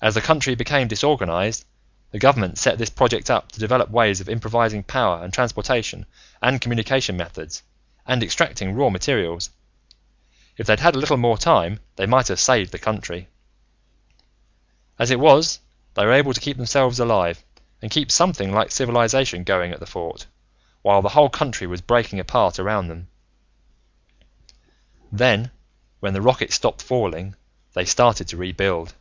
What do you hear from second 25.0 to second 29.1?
"Then, when the rockets stopped falling, they started to rebuild.